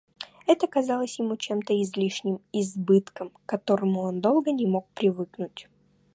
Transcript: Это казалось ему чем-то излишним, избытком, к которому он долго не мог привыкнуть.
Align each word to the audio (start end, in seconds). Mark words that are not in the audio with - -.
Это 0.47 0.65
казалось 0.65 1.19
ему 1.19 1.37
чем-то 1.37 1.79
излишним, 1.83 2.41
избытком, 2.51 3.29
к 3.29 3.41
которому 3.45 4.01
он 4.01 4.19
долго 4.19 4.51
не 4.51 4.65
мог 4.65 4.87
привыкнуть. 4.95 5.69